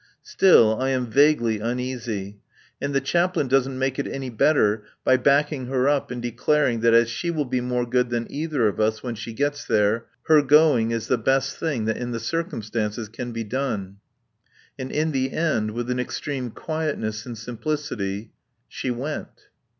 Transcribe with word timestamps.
Still, 0.23 0.79
I 0.81 0.89
am 0.89 1.05
vaguely 1.11 1.59
uneasy. 1.59 2.39
And 2.81 2.95
the 2.95 2.99
Chaplain 3.01 3.47
doesn't 3.47 3.77
make 3.77 3.99
it 3.99 4.07
any 4.07 4.31
better 4.31 4.83
by 5.03 5.15
backing 5.15 5.67
her 5.67 5.87
up 5.87 6.09
and 6.09 6.19
declaring 6.19 6.79
that 6.79 6.95
as 6.95 7.07
she 7.07 7.29
will 7.29 7.45
be 7.45 7.61
more 7.61 7.85
good 7.85 8.09
than 8.09 8.25
either 8.31 8.67
of 8.67 8.79
us 8.79 9.03
when 9.03 9.13
she 9.13 9.31
gets 9.31 9.63
there, 9.63 10.07
her 10.23 10.41
going 10.41 10.89
is 10.89 11.05
the 11.05 11.19
best 11.19 11.55
thing 11.55 11.85
that 11.85 11.97
in 11.97 12.09
the 12.13 12.19
circumstances 12.19 13.09
can 13.09 13.31
be 13.31 13.43
done. 13.43 13.97
And 14.79 14.91
in 14.91 15.11
the 15.11 15.33
end, 15.33 15.69
with 15.69 15.87
an 15.91 15.99
extreme 15.99 16.49
quietness 16.49 17.27
and 17.27 17.37
simplicity, 17.37 18.31
she 18.67 18.89
went. 18.89 19.49